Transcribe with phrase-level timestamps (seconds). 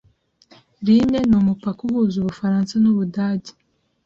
[0.85, 3.51] Rhine ni umupaka uhuza Ubufaransa n'Ubudage.